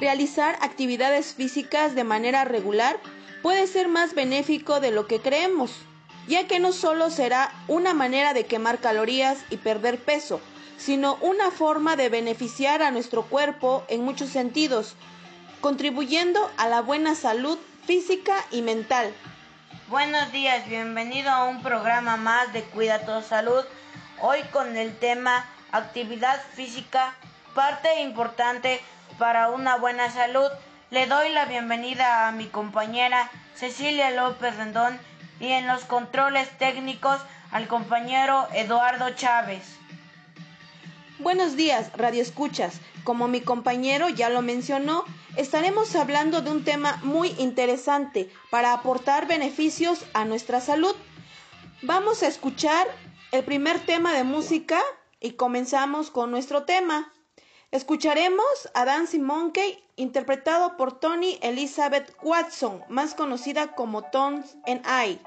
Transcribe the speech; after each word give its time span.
realizar 0.00 0.56
actividades 0.62 1.34
físicas 1.34 1.94
de 1.94 2.04
manera 2.04 2.44
regular 2.44 2.98
puede 3.42 3.66
ser 3.66 3.86
más 3.88 4.14
benéfico 4.14 4.80
de 4.80 4.90
lo 4.90 5.06
que 5.06 5.20
creemos, 5.20 5.72
ya 6.26 6.46
que 6.46 6.58
no 6.58 6.72
solo 6.72 7.10
será 7.10 7.52
una 7.68 7.92
manera 7.92 8.32
de 8.32 8.46
quemar 8.46 8.78
calorías 8.78 9.38
y 9.50 9.58
perder 9.58 9.98
peso, 9.98 10.40
sino 10.78 11.16
una 11.20 11.50
forma 11.50 11.96
de 11.96 12.08
beneficiar 12.08 12.82
a 12.82 12.90
nuestro 12.90 13.24
cuerpo 13.24 13.84
en 13.88 14.02
muchos 14.02 14.30
sentidos, 14.30 14.96
contribuyendo 15.60 16.50
a 16.56 16.66
la 16.66 16.80
buena 16.80 17.14
salud 17.14 17.58
física 17.86 18.34
y 18.50 18.62
mental. 18.62 19.12
Buenos 19.88 20.32
días, 20.32 20.66
bienvenido 20.66 21.30
a 21.30 21.44
un 21.44 21.62
programa 21.62 22.16
más 22.16 22.52
de 22.54 22.62
Cuida 22.62 23.04
tu 23.04 23.26
Salud. 23.26 23.64
Hoy 24.22 24.38
con 24.50 24.76
el 24.76 24.96
tema 24.96 25.44
actividad 25.72 26.40
física, 26.54 27.14
parte 27.54 28.00
importante 28.00 28.80
para 29.20 29.50
una 29.50 29.76
buena 29.76 30.10
salud. 30.10 30.48
Le 30.90 31.06
doy 31.06 31.28
la 31.28 31.44
bienvenida 31.44 32.26
a 32.26 32.32
mi 32.32 32.46
compañera 32.46 33.30
Cecilia 33.54 34.10
López 34.10 34.56
Rendón 34.56 34.98
y 35.38 35.48
en 35.48 35.66
los 35.66 35.84
controles 35.84 36.48
técnicos 36.56 37.20
al 37.52 37.68
compañero 37.68 38.48
Eduardo 38.54 39.10
Chávez. 39.10 39.76
Buenos 41.18 41.54
días, 41.54 41.92
Radio 41.98 42.22
Escuchas. 42.22 42.80
Como 43.04 43.28
mi 43.28 43.42
compañero 43.42 44.08
ya 44.08 44.30
lo 44.30 44.40
mencionó, 44.40 45.04
estaremos 45.36 45.94
hablando 45.96 46.40
de 46.40 46.50
un 46.50 46.64
tema 46.64 46.98
muy 47.02 47.34
interesante 47.36 48.30
para 48.48 48.72
aportar 48.72 49.26
beneficios 49.26 50.06
a 50.14 50.24
nuestra 50.24 50.62
salud. 50.62 50.96
Vamos 51.82 52.22
a 52.22 52.26
escuchar 52.26 52.86
el 53.32 53.44
primer 53.44 53.80
tema 53.80 54.14
de 54.14 54.24
música 54.24 54.80
y 55.20 55.32
comenzamos 55.32 56.10
con 56.10 56.30
nuestro 56.30 56.62
tema. 56.62 57.12
Escucharemos 57.72 58.68
a 58.74 58.84
Dancing 58.84 59.20
Monkey 59.20 59.78
interpretado 59.94 60.76
por 60.76 60.98
Tony 60.98 61.38
Elizabeth 61.40 62.12
Watson, 62.20 62.82
más 62.88 63.14
conocida 63.14 63.76
como 63.76 64.02
Tones 64.02 64.56
and 64.66 64.82
I. 64.86 65.20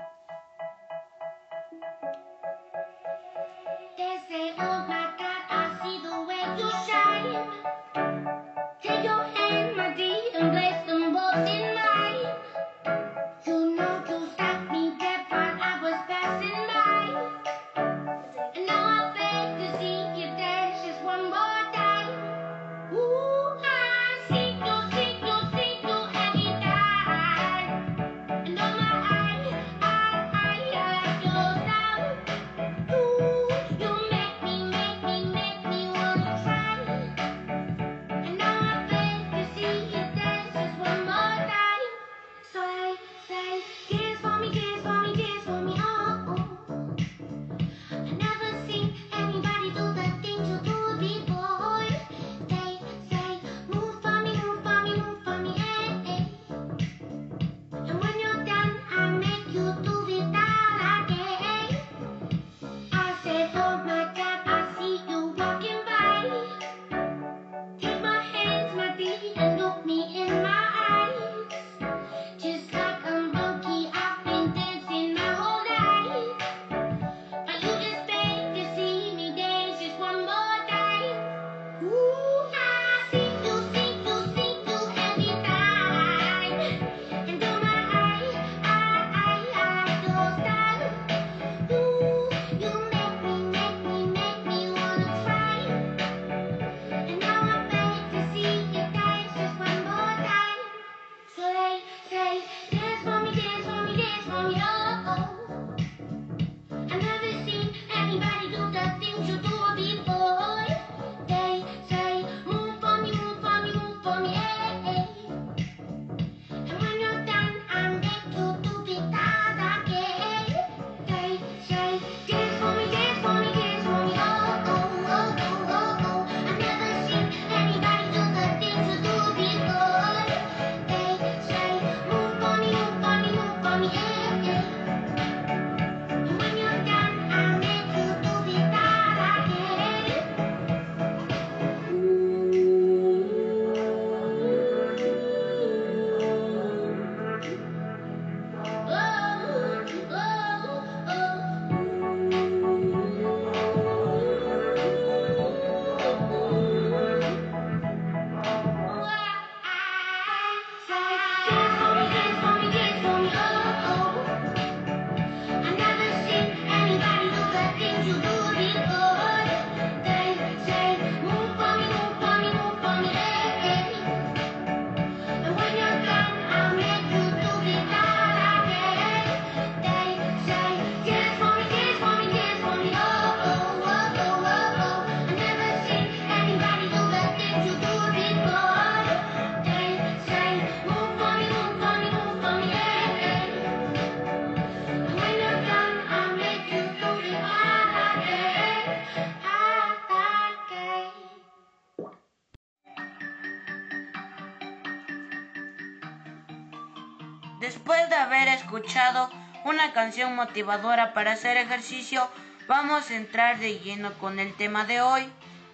una 209.65 209.94
canción 209.94 210.35
motivadora 210.35 211.13
para 211.13 211.33
hacer 211.33 211.57
ejercicio, 211.57 212.27
vamos 212.68 213.09
a 213.09 213.15
entrar 213.15 213.59
de 213.59 213.80
lleno 213.80 214.13
con 214.19 214.39
el 214.39 214.53
tema 214.56 214.85
de 214.85 215.01
hoy. 215.01 215.24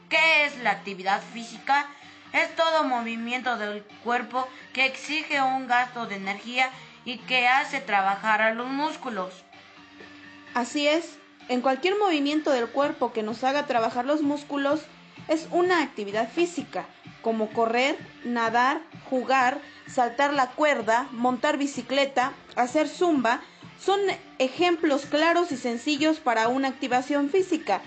¿Qué 0.10 0.46
es 0.46 0.58
la 0.60 0.72
actividad 0.72 1.22
física? 1.34 1.88
Es 2.34 2.56
todo 2.56 2.84
movimiento 2.84 3.58
del 3.58 3.84
cuerpo 4.04 4.48
que 4.74 4.86
exige 4.86 5.42
un 5.42 5.68
gasto 5.68 6.06
de 6.06 6.16
energía 6.16 6.70
y 7.04 7.18
que 7.18 7.48
hace 7.48 7.82
trabajar 7.82 8.42
a 8.42 8.54
los 8.54 8.68
músculos. 8.68 9.44
Así 10.54 10.88
es, 10.88 11.18
en 11.48 11.62
cualquier 11.62 11.98
movimiento 11.98 12.52
del 12.52 12.68
cuerpo 12.68 13.12
que 13.12 13.24
nos 13.24 13.44
haga 13.44 13.66
trabajar 13.66 14.06
los 14.06 14.22
músculos 14.22 14.82
es 15.28 15.48
una 15.52 15.82
actividad 15.82 16.30
física, 16.30 16.86
como 17.22 17.50
correr, 17.52 17.98
nadar, 18.24 18.82
jugar, 19.10 19.62
saltar 19.88 20.34
la 20.34 20.52
cuerda, 20.52 21.08
montar 21.12 21.58
bicicleta, 21.58 22.34
hacer 22.56 22.88
zumba, 22.88 23.42
son 23.80 24.00
ejemplos 24.40 25.06
claros 25.06 25.52
y 25.52 25.58
sencillos 25.58 26.20
para 26.20 26.48
una 26.48 26.68
activación 26.68 27.30
física. 27.30 27.82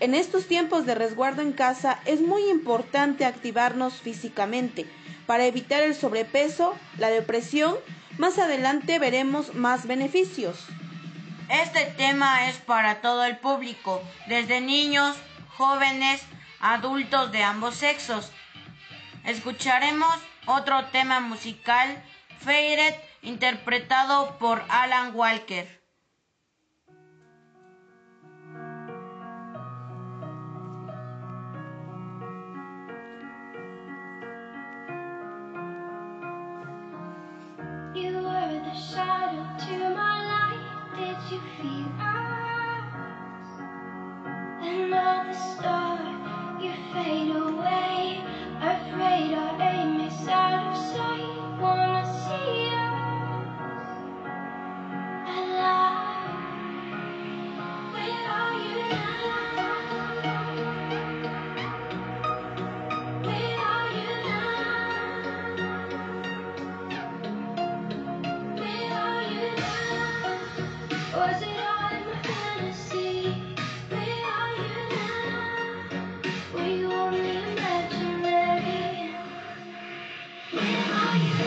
En 0.00 0.14
estos 0.14 0.46
tiempos 0.46 0.86
de 0.86 0.94
resguardo 0.94 1.42
en 1.42 1.52
casa 1.52 2.00
es 2.04 2.20
muy 2.20 2.48
importante 2.50 3.24
activarnos 3.24 3.94
físicamente 3.94 4.86
para 5.26 5.44
evitar 5.46 5.82
el 5.82 5.94
sobrepeso, 5.94 6.74
la 6.98 7.10
depresión. 7.10 7.76
Más 8.16 8.38
adelante 8.38 8.98
veremos 8.98 9.54
más 9.54 9.86
beneficios. 9.86 10.66
Este 11.48 11.84
tema 11.96 12.48
es 12.48 12.56
para 12.58 13.00
todo 13.00 13.24
el 13.24 13.38
público, 13.38 14.02
desde 14.26 14.60
niños, 14.60 15.16
jóvenes, 15.56 16.22
adultos 16.60 17.32
de 17.32 17.42
ambos 17.42 17.76
sexos. 17.76 18.32
Escucharemos 19.28 20.16
otro 20.46 20.86
tema 20.86 21.20
musical, 21.20 22.02
Faded, 22.40 22.94
interpretado 23.20 24.38
por 24.38 24.62
Alan 24.70 25.14
Walker. 25.14 25.78
Ahora 48.98 49.27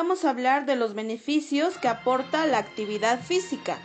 vamos 0.00 0.24
a 0.24 0.30
hablar 0.30 0.64
de 0.64 0.76
los 0.76 0.94
beneficios 0.94 1.76
que 1.76 1.86
aporta 1.86 2.46
la 2.46 2.56
actividad 2.56 3.20
física. 3.22 3.76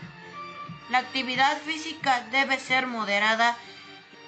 La 0.90 1.00
actividad 1.00 1.58
física 1.64 2.26
debe 2.32 2.58
ser 2.58 2.88
moderada 2.88 3.58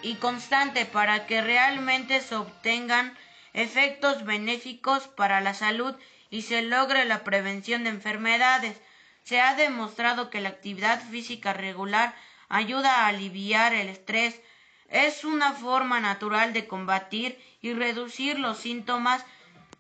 y 0.02 0.16
constante 0.16 0.84
para 0.84 1.26
que 1.28 1.40
realmente 1.40 2.20
se 2.20 2.36
obtengan 2.36 3.18
efectos 3.54 4.26
benéficos 4.26 5.08
para 5.08 5.40
la 5.40 5.54
salud 5.54 5.96
y 6.30 6.42
se 6.42 6.62
logre 6.62 7.06
la 7.06 7.24
prevención 7.24 7.86
de 7.86 7.92
enfermedades. 7.92 8.76
Se 9.24 9.40
ha 9.40 9.56
demostrado 9.56 10.30
que 10.30 10.42
la 10.42 10.50
actividad 10.50 11.02
física 11.10 11.54
regular 11.54 12.14
ayuda 12.50 13.06
a 13.06 13.08
aliviar 13.08 13.74
el 13.74 13.88
estrés. 13.88 14.42
Es 14.90 15.24
una 15.24 15.54
forma 15.54 16.02
natural 16.02 16.52
de 16.52 16.68
combatir 16.68 17.42
y 17.62 17.72
reducir 17.72 18.40
los 18.40 18.58
síntomas 18.58 19.24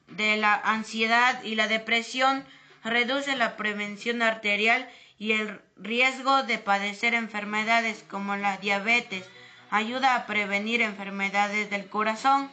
de 0.07 0.37
la 0.37 0.55
ansiedad 0.55 1.41
y 1.43 1.55
la 1.55 1.67
depresión, 1.67 2.45
reduce 2.83 3.35
la 3.35 3.57
prevención 3.57 4.21
arterial 4.21 4.89
y 5.19 5.33
el 5.33 5.59
riesgo 5.75 6.43
de 6.43 6.57
padecer 6.57 7.13
enfermedades 7.13 8.03
como 8.09 8.35
la 8.35 8.57
diabetes, 8.57 9.25
ayuda 9.69 10.15
a 10.15 10.25
prevenir 10.25 10.81
enfermedades 10.81 11.69
del 11.69 11.89
corazón. 11.89 12.49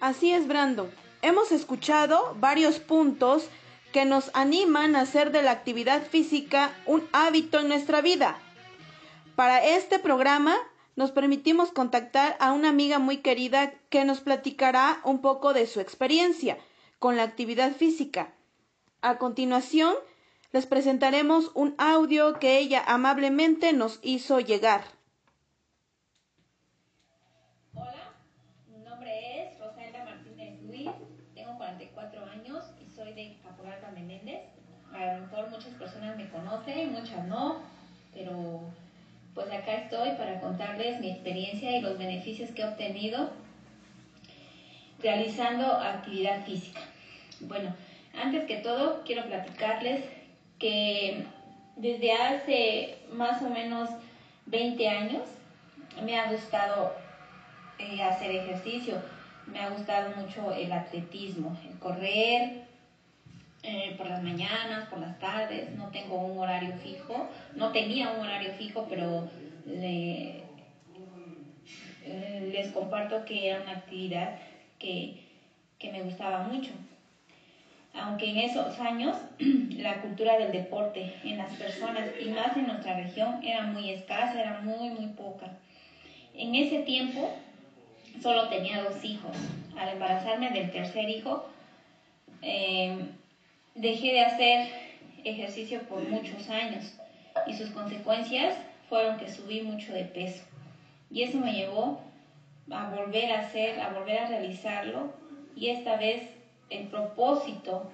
Así 0.00 0.32
es, 0.32 0.46
Brando. 0.46 0.90
Hemos 1.22 1.52
escuchado 1.52 2.34
varios 2.38 2.78
puntos 2.78 3.48
que 3.92 4.04
nos 4.04 4.30
animan 4.34 4.96
a 4.96 5.02
hacer 5.02 5.32
de 5.32 5.42
la 5.42 5.50
actividad 5.50 6.06
física 6.06 6.72
un 6.86 7.06
hábito 7.12 7.60
en 7.60 7.68
nuestra 7.68 8.00
vida. 8.00 8.38
Para 9.36 9.64
este 9.64 9.98
programa 9.98 10.56
nos 11.00 11.12
permitimos 11.12 11.72
contactar 11.72 12.36
a 12.40 12.52
una 12.52 12.68
amiga 12.68 12.98
muy 12.98 13.22
querida 13.22 13.72
que 13.88 14.04
nos 14.04 14.20
platicará 14.20 15.00
un 15.02 15.22
poco 15.22 15.54
de 15.54 15.66
su 15.66 15.80
experiencia 15.80 16.58
con 16.98 17.16
la 17.16 17.22
actividad 17.22 17.72
física. 17.72 18.34
A 19.00 19.16
continuación, 19.16 19.94
les 20.52 20.66
presentaremos 20.66 21.52
un 21.54 21.74
audio 21.78 22.38
que 22.38 22.58
ella 22.58 22.84
amablemente 22.86 23.72
nos 23.72 23.98
hizo 24.02 24.40
llegar. 24.40 24.82
Hola, 27.72 28.12
mi 28.68 28.80
nombre 28.84 29.10
es 29.40 29.58
Rosalda 29.58 30.04
Martínez 30.04 30.60
Luis, 30.64 30.90
tengo 31.34 31.56
44 31.56 32.26
años 32.26 32.62
y 32.78 32.94
soy 32.94 33.14
de 33.14 33.38
Caporal 33.42 33.80
Menéndez. 33.94 34.42
A 34.92 35.14
lo 35.14 35.20
mejor 35.22 35.48
muchas 35.48 35.72
personas 35.76 36.18
me 36.18 36.28
conocen, 36.28 36.92
muchas 36.92 37.24
no, 37.26 37.62
pero 38.12 38.70
pues 39.34 39.50
acá 39.50 39.74
estoy 39.74 40.10
para 40.12 40.40
contarles 40.40 41.00
mi 41.00 41.10
experiencia 41.10 41.76
y 41.76 41.80
los 41.80 41.98
beneficios 41.98 42.50
que 42.50 42.62
he 42.62 42.64
obtenido 42.64 43.30
realizando 45.02 45.64
actividad 45.64 46.44
física. 46.44 46.80
Bueno, 47.40 47.74
antes 48.20 48.44
que 48.46 48.56
todo 48.56 49.02
quiero 49.04 49.24
platicarles 49.26 50.04
que 50.58 51.24
desde 51.76 52.12
hace 52.12 52.98
más 53.12 53.40
o 53.42 53.48
menos 53.48 53.88
20 54.46 54.88
años 54.88 55.22
me 56.04 56.18
ha 56.18 56.30
gustado 56.30 56.92
eh, 57.78 58.02
hacer 58.02 58.30
ejercicio, 58.30 59.00
me 59.46 59.58
ha 59.60 59.70
gustado 59.70 60.14
mucho 60.16 60.52
el 60.52 60.70
atletismo, 60.72 61.56
el 61.68 61.78
correr, 61.78 62.69
eh, 63.62 63.94
por 63.96 64.08
las 64.08 64.22
mañanas, 64.22 64.86
por 64.88 64.98
las 64.98 65.18
tardes, 65.18 65.70
no 65.72 65.88
tengo 65.88 66.16
un 66.16 66.38
horario 66.38 66.72
fijo, 66.82 67.28
no 67.54 67.70
tenía 67.72 68.08
un 68.08 68.20
horario 68.20 68.52
fijo, 68.52 68.86
pero 68.88 69.28
eh, 69.66 70.42
les 72.52 72.68
comparto 72.68 73.24
que 73.24 73.48
era 73.48 73.60
una 73.60 73.72
actividad 73.72 74.36
que, 74.78 75.22
que 75.78 75.90
me 75.90 76.02
gustaba 76.02 76.44
mucho. 76.44 76.70
Aunque 77.92 78.30
en 78.30 78.38
esos 78.38 78.78
años 78.78 79.16
la 79.76 80.00
cultura 80.00 80.38
del 80.38 80.52
deporte 80.52 81.12
en 81.24 81.38
las 81.38 81.52
personas 81.54 82.08
y 82.20 82.28
más 82.30 82.56
en 82.56 82.66
nuestra 82.66 82.94
región 82.94 83.40
era 83.42 83.62
muy 83.62 83.90
escasa, 83.90 84.40
era 84.40 84.60
muy, 84.60 84.90
muy 84.90 85.08
poca. 85.08 85.52
En 86.34 86.54
ese 86.54 86.78
tiempo 86.78 87.30
solo 88.22 88.48
tenía 88.48 88.82
dos 88.82 89.04
hijos. 89.04 89.36
Al 89.76 89.90
embarazarme 89.90 90.50
del 90.50 90.70
tercer 90.70 91.08
hijo, 91.08 91.44
eh, 92.42 92.96
Dejé 93.74 94.12
de 94.12 94.20
hacer 94.20 94.68
ejercicio 95.24 95.80
por 95.82 96.02
muchos 96.08 96.48
años 96.48 96.94
y 97.46 97.54
sus 97.54 97.70
consecuencias 97.70 98.56
fueron 98.88 99.18
que 99.18 99.30
subí 99.30 99.62
mucho 99.62 99.92
de 99.92 100.04
peso. 100.04 100.42
Y 101.10 101.22
eso 101.22 101.38
me 101.38 101.52
llevó 101.52 102.00
a 102.70 102.90
volver 102.90 103.32
a 103.32 103.40
hacer, 103.40 103.80
a 103.80 103.90
volver 103.90 104.18
a 104.18 104.26
realizarlo 104.26 105.12
y 105.54 105.68
esta 105.68 105.96
vez 105.96 106.22
el 106.70 106.86
propósito, 106.86 107.90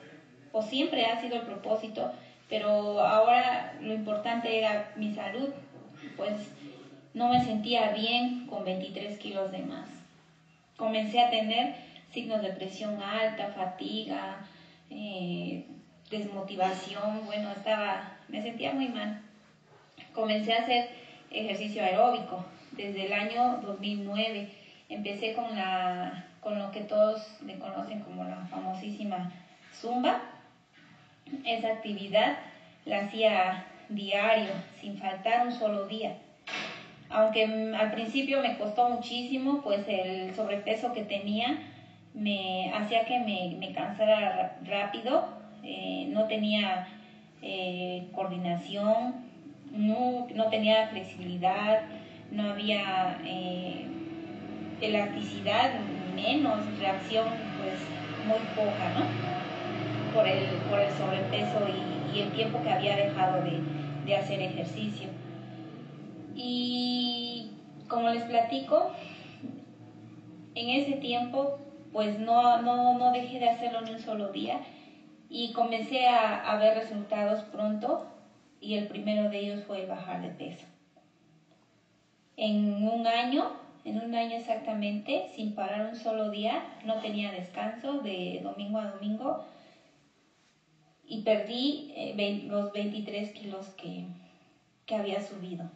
o 0.53 0.63
siempre 0.63 1.07
ha 1.07 1.21
sido 1.21 1.37
el 1.37 1.43
propósito, 1.43 2.13
pero 2.49 3.01
ahora 3.01 3.75
lo 3.81 3.93
importante 3.93 4.59
era 4.59 4.93
mi 4.97 5.15
salud, 5.15 5.51
pues 6.17 6.33
no 7.15 7.29
me 7.29 7.45
sentía 7.45 7.93
bien 7.93 8.47
con 8.47 8.65
23 8.65 9.19
kilos 9.19 9.51
de 9.51 9.59
más. 9.59 9.89
Comencé 10.77 11.21
a 11.21 11.31
tener 11.31 11.75
signos 12.13 12.43
de 12.43 12.51
presión 12.51 13.03
alta, 13.03 13.49
fatiga, 13.49 14.47
eh, 14.91 15.67
desmotivación, 16.11 17.27
bueno, 17.27 17.51
estaba, 17.53 18.19
me 18.29 18.43
sentía 18.43 18.73
muy 18.73 18.89
mal. 18.89 19.23
Comencé 20.15 20.55
a 20.55 20.63
hacer 20.63 20.91
ejercicio 21.31 21.83
aeróbico 21.83 22.45
desde 22.73 23.07
el 23.07 23.13
año 23.13 23.61
2009. 23.63 24.49
Empecé 24.89 25.35
con, 25.35 25.55
la, 25.57 26.27
con 26.41 26.59
lo 26.59 26.71
que 26.71 26.83
todos 26.83 27.41
me 27.41 27.59
conocen 27.59 28.01
como 28.01 28.25
la 28.25 28.47
famosísima 28.47 29.33
zumba. 29.75 30.21
Esa 31.45 31.69
actividad 31.69 32.39
la 32.85 33.01
hacía 33.01 33.67
diario, 33.89 34.53
sin 34.81 34.97
faltar 34.97 35.47
un 35.47 35.53
solo 35.53 35.87
día. 35.87 36.17
Aunque 37.09 37.45
al 37.45 37.91
principio 37.93 38.41
me 38.41 38.57
costó 38.59 38.89
muchísimo, 38.89 39.61
pues 39.63 39.87
el 39.89 40.35
sobrepeso 40.35 40.93
que 40.93 41.03
tenía 41.03 41.59
me 42.17 42.73
hacía 42.73 43.05
que 43.05 43.21
me, 43.21 43.73
cansara 43.73 44.57
rápido, 44.65 45.29
eh, 45.63 46.07
no 46.09 46.27
tenía 46.27 46.89
eh, 47.43 48.09
coordinación, 48.13 49.27
no, 49.73 50.27
tenía 50.51 50.89
flexibilidad, 50.89 51.83
no 52.31 52.51
había 52.51 53.19
eh, 53.25 53.85
elasticidad, 54.81 55.73
menos 56.15 56.59
reacción, 56.79 57.27
pues 57.59 57.75
muy 58.27 58.39
poca, 58.57 58.93
¿no? 58.95 60.15
Por 60.15 60.27
el, 60.27 60.47
por 60.71 60.81
el 60.81 60.91
sobrepeso 60.93 61.69
y, 61.69 61.97
el 62.17 62.33
tiempo 62.33 62.63
que 62.63 62.71
había 62.71 62.97
dejado 62.97 63.43
de, 63.45 63.61
de 64.07 64.17
hacer 64.17 64.41
ejercicio. 64.41 65.11
Y 66.35 67.51
como 67.89 68.09
les 68.09 68.25
platico, 68.25 68.91
en 70.55 70.71
ese 70.71 70.93
tiempo 70.93 71.59
pues 71.93 72.19
no, 72.19 72.63
no, 72.63 72.95
no 72.95 73.13
dejé 73.13 73.39
de 73.39 73.49
hacerlo 73.49 73.81
ni 73.83 73.93
un 73.93 74.01
solo 74.01 74.33
día 74.33 74.61
y 75.29 75.53
comencé 75.53 76.07
a, 76.07 76.57
ver 76.57 76.75
resultados 76.75 77.43
pronto 77.45 78.07
y 78.61 78.75
el 78.75 78.89
primero 78.89 79.29
de 79.29 79.39
ellos 79.39 79.65
fue 79.65 79.87
bajar 79.87 80.23
de 80.23 80.29
peso. 80.29 80.67
En 82.37 82.87
un 82.87 83.07
año, 83.07 83.51
en 83.85 83.99
un 83.99 84.15
año 84.15 84.37
exactamente, 84.37 85.31
sin 85.35 85.55
parar 85.55 85.89
un 85.89 85.97
solo 85.97 86.31
día, 86.31 86.63
no 86.85 87.01
tenía 87.01 87.33
descanso 87.33 88.01
de 88.01 88.41
domingo 88.43 88.79
a 88.79 88.91
domingo 88.91 89.45
y 91.07 91.23
perdí 91.23 91.93
eh, 91.95 92.45
los 92.47 92.73
23 92.73 93.33
kilos 93.33 93.69
que, 93.71 94.05
que 94.85 94.95
había 94.95 95.21
subido. 95.21 95.69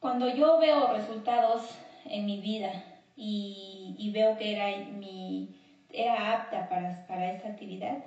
Cuando 0.00 0.28
yo 0.34 0.58
veo 0.58 0.92
resultados 0.92 1.62
en 2.06 2.24
mi 2.24 2.38
vida 2.38 2.72
y, 3.16 4.10
veo 4.12 4.36
que 4.36 4.50
era, 4.50 4.90
mi, 4.90 5.54
era 5.90 6.32
apta 6.32 6.68
para, 6.68 7.06
para 7.06 7.28
esta 7.28 7.48
actividad, 7.48 7.98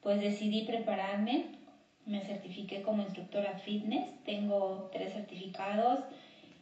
pues 0.00 0.20
decidí 0.20 0.62
prepararme. 0.62 1.44
Me 2.06 2.20
certifiqué 2.20 2.82
como 2.82 3.02
instructora 3.02 3.54
fitness, 3.54 4.06
tengo 4.24 4.88
tres 4.92 5.12
certificados 5.12 6.00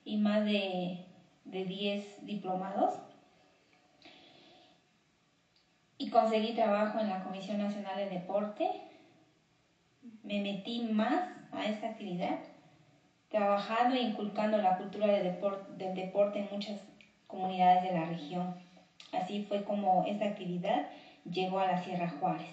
y 0.04 0.16
más 0.16 0.44
de, 0.44 0.98
de 1.44 1.64
10 1.64 2.26
diplomados. 2.26 2.94
Y 5.98 6.08
conseguí 6.08 6.52
trabajo 6.52 6.98
en 6.98 7.08
la 7.08 7.22
Comisión 7.22 7.58
Nacional 7.58 7.96
de 7.96 8.06
Deporte. 8.06 8.68
Me 10.22 10.40
metí 10.40 10.80
más 10.80 11.24
a 11.52 11.66
esta 11.66 11.86
actividad 11.86 12.38
trabajando 13.32 13.96
e 13.96 14.02
inculcando 14.02 14.58
la 14.58 14.76
cultura 14.76 15.08
del 15.08 15.94
deporte 15.94 16.38
en 16.38 16.48
muchas 16.52 16.80
comunidades 17.26 17.82
de 17.82 17.92
la 17.98 18.04
región. 18.04 18.54
Así 19.10 19.44
fue 19.48 19.64
como 19.64 20.04
esta 20.06 20.26
actividad 20.26 20.86
llegó 21.24 21.58
a 21.58 21.66
la 21.66 21.82
Sierra 21.82 22.10
Juárez. 22.20 22.46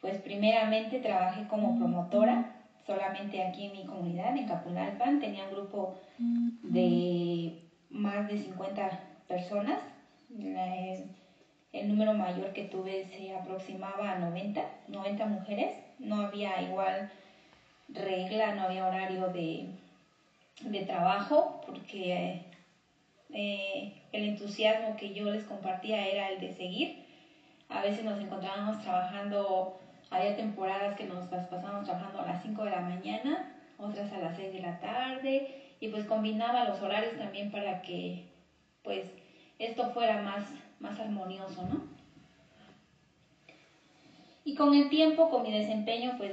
Pues 0.00 0.18
primeramente 0.18 1.00
trabajé 1.00 1.48
como 1.48 1.76
promotora, 1.76 2.54
solamente 2.86 3.42
aquí 3.42 3.66
en 3.66 3.72
mi 3.72 3.84
comunidad, 3.86 4.36
en 4.36 4.46
Capulalpan, 4.46 5.20
tenía 5.20 5.44
un 5.44 5.50
grupo 5.52 5.98
de 6.18 7.64
más 7.90 8.28
de 8.28 8.38
50 8.38 9.00
personas. 9.26 9.80
El 11.72 11.88
número 11.88 12.12
mayor 12.14 12.52
que 12.52 12.64
tuve 12.64 13.06
se 13.06 13.34
aproximaba 13.34 14.12
a 14.12 14.18
90, 14.18 14.62
90 14.88 15.26
mujeres. 15.26 15.74
No 15.98 16.20
había 16.20 16.62
igual 16.62 17.10
regla, 17.88 18.52
no 18.52 18.62
había 18.62 18.86
horario 18.86 19.28
de, 19.28 19.66
de 20.60 20.82
trabajo, 20.82 21.60
porque 21.66 22.42
eh, 23.30 23.92
el 24.12 24.24
entusiasmo 24.24 24.96
que 24.96 25.12
yo 25.12 25.30
les 25.30 25.44
compartía 25.44 26.06
era 26.06 26.28
el 26.30 26.40
de 26.40 26.52
seguir. 26.52 27.04
A 27.68 27.80
veces 27.80 28.04
nos 28.04 28.18
encontrábamos 28.18 28.80
trabajando, 28.80 29.78
había 30.10 30.36
temporadas 30.36 30.96
que 30.96 31.04
nos 31.04 31.30
las 31.30 31.46
pasábamos 31.46 31.84
trabajando 31.84 32.20
a 32.20 32.26
las 32.26 32.42
5 32.42 32.64
de 32.64 32.70
la 32.70 32.80
mañana, 32.80 33.52
otras 33.76 34.10
a 34.12 34.18
las 34.18 34.36
6 34.36 34.52
de 34.52 34.60
la 34.60 34.78
tarde, 34.80 35.74
y 35.80 35.88
pues 35.88 36.04
combinaba 36.04 36.64
los 36.64 36.80
horarios 36.80 37.16
también 37.16 37.50
para 37.50 37.82
que 37.82 38.24
pues 38.82 39.04
esto 39.58 39.90
fuera 39.90 40.22
más, 40.22 40.44
más 40.80 40.98
armonioso, 40.98 41.62
¿no? 41.64 41.82
Y 44.44 44.54
con 44.54 44.72
el 44.72 44.88
tiempo, 44.88 45.28
con 45.28 45.42
mi 45.42 45.52
desempeño, 45.52 46.14
pues 46.16 46.32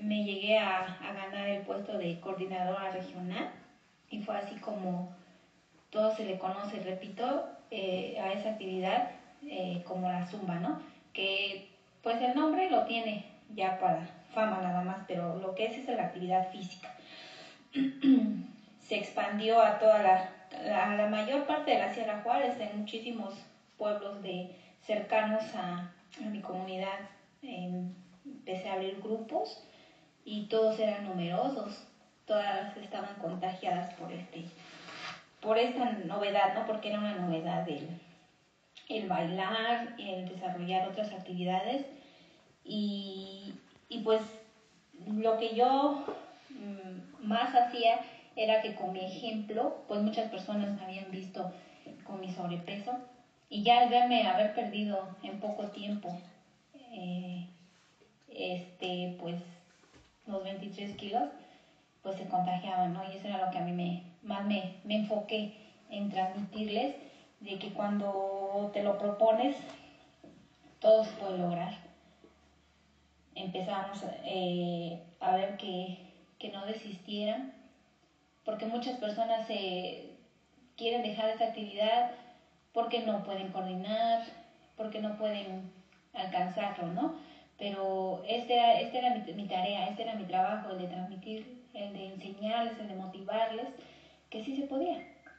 me 0.00 0.24
llegué 0.24 0.58
a, 0.58 0.98
ganar 1.00 1.48
el 1.48 1.62
puesto 1.62 1.96
de 1.98 2.20
coordinadora 2.20 2.90
regional 2.90 3.50
y 4.10 4.20
fue 4.20 4.36
así 4.36 4.56
como 4.56 5.12
todo 5.90 6.14
se 6.14 6.24
le 6.24 6.38
conoce, 6.38 6.80
repito, 6.80 7.44
eh, 7.70 8.18
a 8.20 8.32
esa 8.32 8.50
actividad 8.50 9.10
eh, 9.42 9.82
como 9.84 10.08
la 10.08 10.26
zumba, 10.26 10.56
¿no? 10.56 10.80
Que 11.12 11.68
pues 12.02 12.20
el 12.20 12.34
nombre 12.34 12.70
lo 12.70 12.84
tiene 12.84 13.24
ya 13.54 13.78
para 13.78 14.06
fama 14.32 14.60
nada 14.60 14.82
más, 14.82 15.04
pero 15.08 15.36
lo 15.38 15.54
que 15.54 15.66
es 15.66 15.78
es 15.78 15.88
la 15.88 16.04
actividad 16.04 16.50
física. 16.50 16.94
se 18.80 18.96
expandió 18.96 19.60
a 19.60 19.78
toda 19.78 20.02
la, 20.02 20.84
a 20.84 20.94
la 20.94 21.06
mayor 21.06 21.46
parte 21.46 21.72
de 21.72 21.78
la 21.78 21.92
Sierra 21.92 22.20
Juárez, 22.22 22.58
en 22.60 22.78
muchísimos 22.78 23.34
pueblos 23.76 24.22
de, 24.22 24.54
cercanos 24.82 25.42
a, 25.54 25.90
a 26.24 26.28
mi 26.30 26.40
comunidad. 26.40 26.98
Em, 27.42 27.92
empecé 28.24 28.68
a 28.68 28.74
abrir 28.74 29.00
grupos 29.00 29.66
y 30.26 30.42
todos 30.42 30.78
eran 30.80 31.04
numerosos, 31.04 31.86
todas 32.26 32.76
estaban 32.76 33.14
contagiadas 33.14 33.94
por 33.94 34.12
este 34.12 34.44
por 35.40 35.56
esta 35.56 35.84
novedad, 35.84 36.54
¿no? 36.54 36.66
Porque 36.66 36.88
era 36.88 36.98
una 36.98 37.14
novedad 37.14 37.68
el, 37.68 37.86
el 38.88 39.06
bailar, 39.08 39.94
el 39.98 40.26
desarrollar 40.26 40.88
otras 40.88 41.12
actividades 41.12 41.86
y, 42.64 43.54
y 43.88 43.98
pues 43.98 44.22
lo 45.06 45.38
que 45.38 45.54
yo 45.54 46.04
mm, 46.50 47.24
más 47.24 47.54
hacía 47.54 48.00
era 48.34 48.60
que 48.60 48.74
con 48.74 48.92
mi 48.92 49.04
ejemplo, 49.04 49.84
pues 49.86 50.00
muchas 50.02 50.28
personas 50.28 50.74
me 50.74 50.82
habían 50.82 51.12
visto 51.12 51.52
con 52.02 52.20
mi 52.20 52.30
sobrepeso 52.30 52.98
y 53.48 53.62
ya 53.62 53.78
al 53.78 53.88
verme 53.88 54.26
haber 54.26 54.52
perdido 54.54 55.06
en 55.22 55.38
poco 55.38 55.68
tiempo, 55.68 56.16
eh, 56.74 57.46
este, 58.28 59.14
pues 59.20 59.36
los 60.26 60.42
23 60.42 60.96
kilos, 60.96 61.28
pues 62.02 62.16
se 62.16 62.26
contagiaban, 62.28 62.92
¿no? 62.92 63.04
Y 63.10 63.16
eso 63.16 63.28
era 63.28 63.44
lo 63.44 63.50
que 63.50 63.58
a 63.58 63.62
mí 63.62 63.72
me, 63.72 64.02
más 64.22 64.46
me, 64.46 64.74
me 64.84 64.96
enfoqué 64.96 65.52
en 65.90 66.08
transmitirles, 66.08 66.94
de 67.40 67.58
que 67.58 67.72
cuando 67.72 68.70
te 68.72 68.82
lo 68.82 68.98
propones, 68.98 69.56
todo 70.78 71.04
se 71.04 71.10
puede 71.12 71.38
lograr. 71.38 71.74
Empezamos 73.34 74.02
eh, 74.24 74.98
a 75.20 75.32
ver 75.32 75.56
que, 75.56 75.98
que 76.38 76.48
no 76.48 76.64
desistieran, 76.64 77.52
porque 78.44 78.66
muchas 78.66 78.98
personas 78.98 79.46
se 79.46 80.16
quieren 80.76 81.02
dejar 81.02 81.28
esa 81.30 81.46
actividad 81.46 82.10
porque 82.72 83.00
no 83.00 83.22
pueden 83.22 83.48
coordinar, 83.48 84.22
porque 84.76 85.00
no 85.00 85.16
pueden 85.16 85.66
alcanzarlo, 86.12 86.88
¿no? 86.88 87.14
Pero 87.58 88.22
esta 88.28 88.52
era, 88.52 88.80
este 88.80 88.98
era 88.98 89.14
mi, 89.14 89.32
mi, 89.32 89.48
tarea, 89.48 89.88
este 89.88 90.02
era 90.02 90.14
mi 90.14 90.24
trabajo, 90.24 90.70
el 90.70 90.78
de 90.78 90.88
transmitir, 90.88 91.64
el 91.72 91.92
de 91.92 92.06
enseñarles, 92.12 92.78
el 92.78 92.88
de 92.88 92.94
motivarles, 92.94 93.66
que 94.30 94.44
sí 94.44 94.56
se 94.56 94.66
podía, 94.66 94.98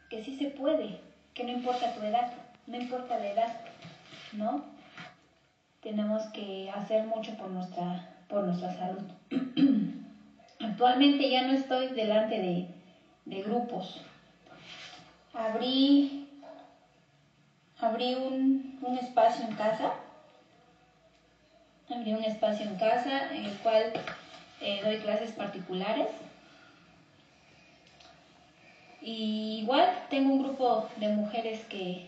que 0.10 0.24
sí 0.24 0.36
se 0.38 0.50
puede, 0.50 1.00
que 1.34 1.44
no 1.44 1.52
importa 1.52 1.94
tu 1.94 2.02
edad, 2.02 2.32
no 2.66 2.78
importa 2.78 3.20
la 3.20 3.28
edad, 3.28 3.60
¿no? 4.34 4.66
Tenemos 5.82 6.24
que 6.34 6.72
hacer 6.72 7.06
mucho 7.06 7.38
por 7.38 7.50
nuestra, 7.50 8.10
por 8.28 8.44
nuestra 8.44 8.74
salud. 8.74 9.04
Actualmente 10.60 11.30
ya 11.30 11.44
no 11.44 11.54
estoy 11.54 11.90
delante 11.90 12.40
de, 12.40 12.68
de 13.26 13.44
grupos. 13.44 14.02
Abrí 15.34 16.28
abrí 17.80 18.16
un, 18.16 18.80
un 18.82 18.98
espacio 18.98 19.46
en 19.46 19.56
casa, 19.56 19.94
abrí 21.90 22.14
un 22.14 22.24
espacio 22.24 22.66
en 22.66 22.76
casa 22.76 23.34
en 23.34 23.46
el 23.46 23.58
cual 23.58 23.94
eh, 24.62 24.82
doy 24.84 24.98
clases 24.98 25.32
particulares. 25.32 26.08
Y 29.02 29.60
igual 29.62 30.06
tengo 30.10 30.34
un 30.34 30.44
grupo 30.44 30.90
de 30.98 31.10
mujeres 31.10 31.64
que, 31.70 32.08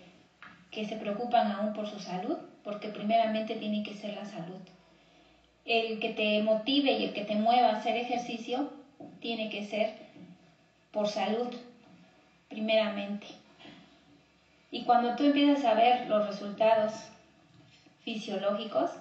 que 0.72 0.86
se 0.86 0.98
preocupan 0.98 1.52
aún 1.52 1.74
por 1.74 1.88
su 1.88 2.00
salud, 2.00 2.38
porque 2.64 2.90
primeramente 2.90 3.56
tiene 3.56 3.84
que 3.84 3.96
ser 3.96 4.16
la 4.16 4.26
salud. 4.26 4.60
El 5.66 6.00
que 6.00 6.10
te 6.10 6.42
motive 6.42 6.92
y 6.92 7.06
el 7.06 7.14
que 7.14 7.24
te 7.24 7.36
mueva 7.36 7.70
a 7.70 7.78
hacer 7.78 7.96
ejercicio 7.96 8.70
tiene 9.22 9.50
que 9.50 9.64
ser 9.64 9.94
por 10.92 11.08
salud, 11.08 11.56
primeramente. 12.50 13.28
Y 14.72 14.84
cuando 14.84 15.16
tú 15.16 15.24
empiezas 15.24 15.64
a 15.66 15.76
ver 15.76 16.08
los 16.08 16.26
resultados 16.28 16.94
fisiológicos, 18.04 18.92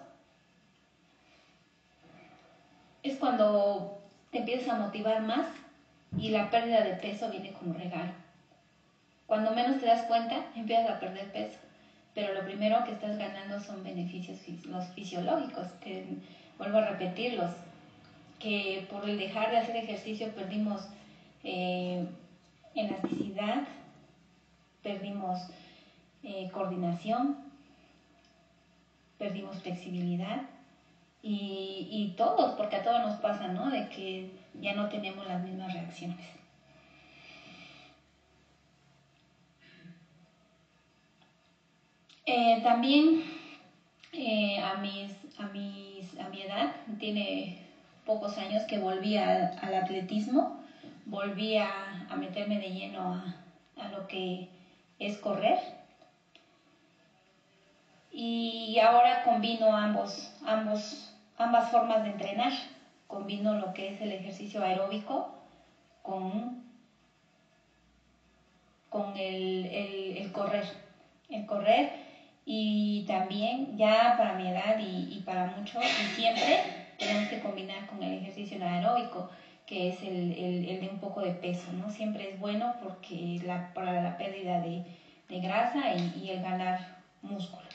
es 3.02 3.16
cuando 3.16 4.00
te 4.30 4.38
empiezas 4.38 4.68
a 4.68 4.78
motivar 4.78 5.22
más 5.22 5.46
y 6.16 6.30
la 6.30 6.50
pérdida 6.50 6.82
de 6.82 6.94
peso 6.94 7.30
viene 7.30 7.52
como 7.52 7.74
regalo. 7.74 8.12
Cuando 9.26 9.50
menos 9.52 9.78
te 9.80 9.86
das 9.86 10.02
cuenta, 10.06 10.46
empiezas 10.56 10.90
a 10.90 11.00
perder 11.00 11.30
peso, 11.32 11.58
pero 12.14 12.34
lo 12.34 12.44
primero 12.44 12.84
que 12.84 12.92
estás 12.92 13.18
ganando 13.18 13.60
son 13.60 13.84
beneficios 13.84 14.38
los 14.66 14.86
fisiológicos, 14.88 15.66
vuelvo 16.56 16.78
a 16.78 16.88
repetirlos, 16.88 17.50
que 18.38 18.86
por 18.90 19.08
el 19.08 19.18
dejar 19.18 19.50
de 19.50 19.58
hacer 19.58 19.76
ejercicio 19.76 20.32
perdimos 20.34 20.82
eh, 21.44 22.06
elasticidad, 22.74 23.64
perdimos 24.82 25.38
eh, 26.22 26.48
coordinación, 26.52 27.36
perdimos 29.18 29.58
flexibilidad 29.58 30.42
y, 31.22 31.88
y 31.90 32.14
todos, 32.16 32.52
porque 32.52 32.76
a 32.76 32.82
todos 32.82 33.00
nos 33.02 33.16
pasa, 33.16 33.48
¿no? 33.48 33.70
De 33.70 33.88
que 33.88 34.30
ya 34.60 34.74
no 34.74 34.88
tenemos 34.88 35.26
las 35.26 35.42
mismas 35.42 35.72
reacciones. 35.72 36.38
Eh, 42.30 42.60
también 42.62 43.22
eh, 44.12 44.60
a, 44.60 44.74
mis, 44.74 45.10
a, 45.38 45.46
mis, 45.46 46.18
a 46.20 46.28
mi 46.28 46.42
edad, 46.42 46.74
tiene 46.98 47.58
pocos 48.04 48.36
años 48.36 48.64
que 48.64 48.78
volví 48.78 49.16
al 49.16 49.74
atletismo, 49.74 50.62
volví 51.06 51.56
a, 51.56 52.06
a, 52.10 52.16
meterme 52.16 52.58
de 52.58 52.70
lleno 52.70 53.00
a, 53.00 53.34
a 53.76 53.88
lo 53.88 54.06
que 54.06 54.48
es 54.98 55.16
correr. 55.16 55.58
Y 58.78 58.80
ahora 58.80 59.24
combino 59.24 59.76
ambos, 59.76 60.32
ambos, 60.46 61.12
ambas 61.36 61.68
formas 61.68 62.04
de 62.04 62.10
entrenar. 62.10 62.52
Combino 63.08 63.54
lo 63.54 63.74
que 63.74 63.88
es 63.88 64.00
el 64.00 64.12
ejercicio 64.12 64.62
aeróbico 64.62 65.34
con, 66.00 66.62
con 68.88 69.16
el, 69.16 69.66
el, 69.66 70.30
correr. 70.30 70.62
El 71.28 71.44
correr 71.44 71.90
y 72.46 73.04
también 73.08 73.76
ya 73.76 74.14
para 74.16 74.34
mi 74.34 74.46
edad 74.46 74.78
y, 74.78 75.24
para 75.26 75.46
mucho 75.46 75.80
y 75.82 76.14
siempre 76.14 76.60
tenemos 77.00 77.28
que 77.30 77.40
combinar 77.40 77.84
con 77.88 78.00
el 78.04 78.20
ejercicio 78.20 78.64
aeróbico 78.64 79.28
que 79.66 79.88
es 79.88 80.00
el, 80.04 80.30
el, 80.38 80.68
el, 80.68 80.80
de 80.80 80.88
un 80.88 81.00
poco 81.00 81.20
de 81.20 81.32
peso, 81.32 81.72
¿no? 81.72 81.90
Siempre 81.90 82.30
es 82.30 82.38
bueno 82.38 82.76
porque 82.80 83.40
la, 83.42 83.74
para 83.74 84.00
la 84.00 84.16
pérdida 84.16 84.60
de, 84.60 84.84
de 85.28 85.40
grasa 85.40 85.94
y, 85.94 86.30
el 86.30 86.40
ganar 86.40 86.78
músculo. 87.22 87.67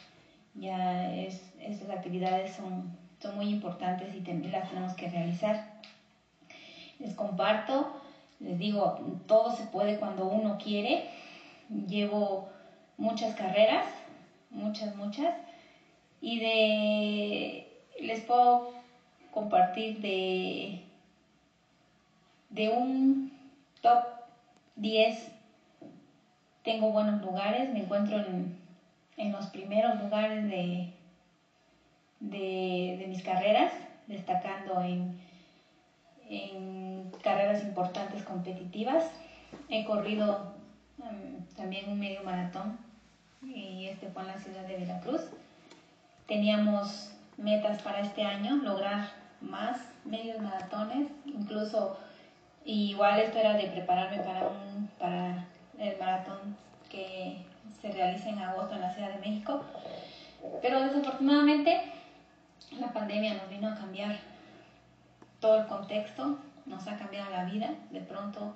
Ya 0.55 1.13
es, 1.13 1.51
estas 1.59 1.89
actividades 1.89 2.51
son, 2.51 2.89
son 3.19 3.35
muy 3.35 3.49
importantes 3.49 4.13
y 4.15 4.21
las 4.49 4.69
tenemos 4.69 4.93
que 4.93 5.07
realizar. 5.07 5.79
Les 6.99 7.13
comparto, 7.13 7.87
les 8.39 8.57
digo, 8.59 8.95
todo 9.27 9.51
se 9.51 9.63
puede 9.63 9.97
cuando 9.97 10.25
uno 10.25 10.57
quiere. 10.57 11.03
Llevo 11.87 12.47
muchas 12.97 13.33
carreras, 13.33 13.85
muchas, 14.49 14.95
muchas, 14.95 15.33
y 16.21 16.39
de 16.39 17.67
les 17.99 18.21
puedo 18.21 18.71
compartir 19.31 19.99
de 20.01 20.83
de 22.49 22.69
un 22.69 23.31
top 23.81 24.03
10 24.75 25.31
tengo 26.63 26.91
buenos 26.91 27.21
lugares, 27.21 27.69
me 27.73 27.79
encuentro 27.79 28.19
en, 28.19 28.62
en 29.17 29.32
los 29.32 29.47
primeros 29.47 30.02
lugares 30.02 30.43
de, 30.49 30.93
de, 32.19 32.97
de, 32.99 33.08
mis 33.08 33.21
carreras, 33.23 33.73
destacando 34.08 34.82
en, 34.82 35.19
en 36.30 37.12
carreras 37.21 37.63
importantes 37.63 38.23
competitivas. 38.23 39.06
He 39.69 39.86
corrido 39.86 40.54
um, 40.97 41.45
también 41.56 41.89
un 41.89 41.99
medio 41.99 42.23
maratón 42.23 42.78
y 43.43 43.88
este 43.88 44.08
fue 44.10 44.23
en 44.23 44.30
la 44.30 44.38
ciudad 44.38 44.65
de 44.65 44.78
Veracruz. 44.78 45.21
Teníamos 46.28 47.12
metas 47.38 47.82
para 47.82 47.99
este 47.99 48.23
año, 48.23 48.56
lograr 48.56 49.12
más 49.41 49.80
medios 50.06 50.39
maratones, 50.39 51.10
incluso 51.26 51.97
igual 52.65 53.19
esto 53.19 53.39
era 53.39 53.54
de 53.54 53.67
prepararme 53.67 54.23
para, 54.23 54.47
un, 54.47 54.88
para 54.97 55.45
el 55.78 55.97
maratón 55.99 56.56
que 56.89 57.45
se 57.82 57.91
realiza 57.91 58.30
en 58.30 58.39
agosto 58.39 58.76
en 58.76 58.82
la 58.82 58.93
Ciudad 58.93 59.13
de 59.13 59.19
México. 59.19 59.63
Pero 60.62 60.82
desafortunadamente 60.82 61.82
la 62.80 62.91
pandemia 62.91 63.36
nos 63.36 63.49
vino 63.49 63.69
a 63.69 63.76
cambiar 63.76 64.19
todo 65.39 65.62
el 65.62 65.67
contexto, 65.67 66.39
nos 66.65 66.88
ha 66.88 66.97
cambiado 66.97 67.30
la 67.32 67.45
vida. 67.45 67.71
De 67.91 67.99
pronto 68.02 68.56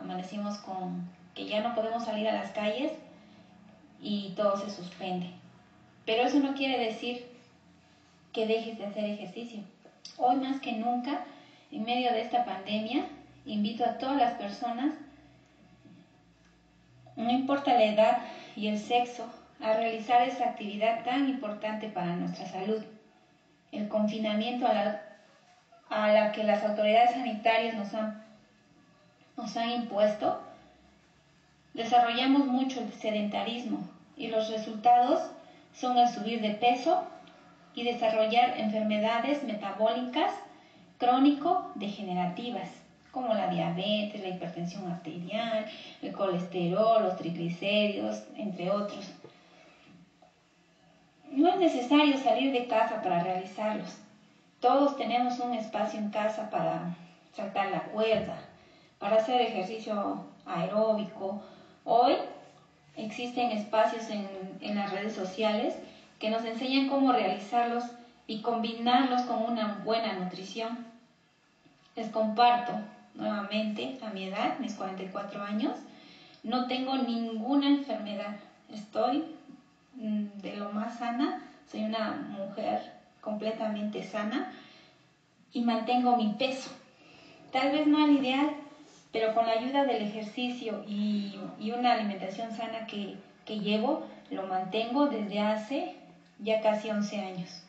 amanecimos 0.00 0.58
con 0.58 1.08
que 1.34 1.46
ya 1.46 1.62
no 1.62 1.74
podemos 1.74 2.04
salir 2.04 2.28
a 2.28 2.32
las 2.32 2.50
calles 2.52 2.92
y 4.00 4.30
todo 4.36 4.56
se 4.56 4.70
suspende. 4.70 5.30
Pero 6.04 6.22
eso 6.22 6.38
no 6.40 6.54
quiere 6.54 6.82
decir 6.82 7.26
que 8.32 8.46
dejes 8.46 8.78
de 8.78 8.86
hacer 8.86 9.04
ejercicio. 9.04 9.60
Hoy 10.16 10.36
más 10.36 10.60
que 10.60 10.72
nunca, 10.72 11.24
en 11.70 11.84
medio 11.84 12.10
de 12.12 12.22
esta 12.22 12.44
pandemia, 12.44 13.04
invito 13.44 13.84
a 13.84 13.98
todas 13.98 14.16
las 14.16 14.34
personas, 14.34 14.94
no 17.18 17.32
importa 17.32 17.74
la 17.74 17.84
edad 17.84 18.18
y 18.54 18.68
el 18.68 18.78
sexo, 18.78 19.28
a 19.60 19.72
realizar 19.72 20.22
esta 20.22 20.44
actividad 20.44 21.02
tan 21.02 21.28
importante 21.28 21.88
para 21.88 22.14
nuestra 22.14 22.46
salud. 22.46 22.80
El 23.72 23.88
confinamiento 23.88 24.66
a 24.66 26.10
la, 26.12 26.32
que 26.32 26.44
las 26.44 26.62
autoridades 26.62 27.10
sanitarias 27.10 27.74
nos 27.74 27.92
han, 27.92 28.22
nos 29.36 29.56
han 29.56 29.70
impuesto, 29.70 30.40
desarrollamos 31.74 32.46
mucho 32.46 32.80
el 32.80 32.92
sedentarismo 32.92 33.80
y 34.16 34.28
los 34.28 34.48
resultados 34.48 35.20
son 35.74 35.98
el 35.98 36.08
subir 36.08 36.40
de 36.40 36.50
peso 36.50 37.02
y 37.74 37.82
desarrollar 37.82 38.58
enfermedades 38.58 39.42
metabólicas 39.42 40.32
crónico-degenerativas, 40.98 42.68
como 43.18 43.34
la 43.34 43.48
diabetes, 43.48 44.22
la 44.22 44.28
hipertensión 44.28 44.86
arterial, 44.86 45.66
el 46.00 46.12
colesterol, 46.12 47.02
los 47.02 47.16
triglicéridos, 47.16 48.22
entre 48.36 48.70
otros. 48.70 49.10
No 51.32 51.48
es 51.48 51.56
necesario 51.56 52.16
salir 52.16 52.52
de 52.52 52.68
casa 52.68 53.02
para 53.02 53.24
realizarlos. 53.24 53.98
Todos 54.60 54.96
tenemos 54.96 55.40
un 55.40 55.52
espacio 55.54 55.98
en 55.98 56.10
casa 56.10 56.48
para 56.48 56.94
saltar 57.34 57.72
la 57.72 57.82
cuerda, 57.86 58.38
para 59.00 59.16
hacer 59.16 59.40
ejercicio 59.40 60.24
aeróbico. 60.46 61.42
Hoy 61.84 62.14
existen 62.94 63.50
espacios 63.50 64.04
en, 64.10 64.76
las 64.76 64.92
redes 64.92 65.14
sociales 65.14 65.74
que 66.20 66.30
nos 66.30 66.44
enseñan 66.44 66.88
cómo 66.88 67.10
realizarlos 67.12 67.82
y 68.28 68.42
combinarlos 68.42 69.22
con 69.22 69.42
una 69.42 69.82
buena 69.84 70.12
nutrición. 70.12 70.86
Les 71.96 72.08
comparto 72.10 72.74
nuevamente 73.14 73.98
a 74.02 74.10
mi 74.10 74.24
edad, 74.24 74.58
mis 74.58 74.74
44 74.74 75.42
años, 75.42 75.72
no 76.42 76.66
tengo 76.66 76.96
ninguna 76.96 77.68
enfermedad. 77.68 78.36
Estoy 78.72 79.24
mm, 79.94 80.40
de 80.40 80.56
lo 80.56 80.70
más 80.72 80.98
sana, 80.98 81.42
soy 81.70 81.82
una 81.82 82.10
mujer 82.30 82.92
completamente 83.20 84.02
sana 84.04 84.52
y 85.52 85.60
mantengo 85.60 86.16
mi 86.16 86.34
peso. 86.38 86.70
Tal 87.52 87.72
vez 87.72 87.86
no 87.86 88.04
al 88.04 88.12
ideal, 88.12 88.50
pero 89.12 89.34
con 89.34 89.46
la 89.46 89.52
ayuda 89.52 89.84
del 89.84 90.02
ejercicio 90.02 90.84
y, 90.86 91.38
una 91.76 91.92
alimentación 91.92 92.52
sana 92.52 92.86
que, 92.86 93.16
que 93.44 93.60
llevo, 93.60 94.06
lo 94.30 94.46
mantengo 94.46 95.06
desde 95.06 95.40
hace 95.40 95.96
ya 96.38 96.60
casi 96.60 96.90
11 96.90 97.20
años. 97.20 97.62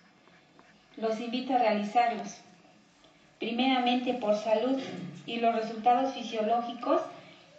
Los 0.98 1.20
invito 1.20 1.54
a 1.54 1.60
realizarlos, 1.60 2.42
primeramente 3.40 4.14
por 4.16 4.36
salud 4.36 4.80
y 5.26 5.40
los 5.40 5.56
resultados 5.56 6.14
fisiológicos 6.14 7.02